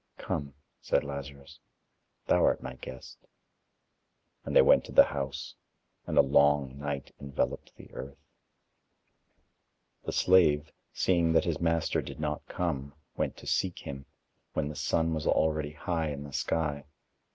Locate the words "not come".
12.19-12.95